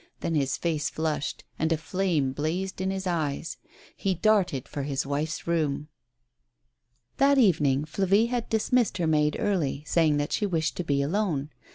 Then 0.21 0.33
his 0.33 0.57
face 0.57 0.89
flushed, 0.89 1.43
and 1.59 1.71
a 1.71 1.77
flame 1.77 2.31
blazed 2.31 2.81
in 2.81 2.89
his 2.89 3.05
eyes. 3.05 3.57
He 3.95 4.15
started 4.15 4.67
for 4.67 4.81
his 4.81 5.05
wife's 5.05 5.45
room. 5.45 5.89
That 7.17 7.37
evening 7.37 7.85
Flavie 7.85 8.29
had 8.29 8.49
dismissed 8.49 8.97
her 8.97 9.05
maid 9.05 9.35
early, 9.39 9.83
saying 9.85 10.17
that 10.17 10.31
she 10.31 10.47
wished 10.47 10.75
to 10.77 10.83
be 10.83 11.03
alone. 11.03 11.51